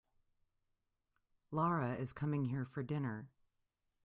Lara 1.51 1.93
is 1.93 2.11
coming 2.11 2.45
here 2.45 2.65
for 2.65 2.81
dinner. 2.81 3.29